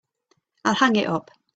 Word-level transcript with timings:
I'll 0.65 0.73
hang 0.73 0.95
it 0.95 1.05
up. 1.07 1.29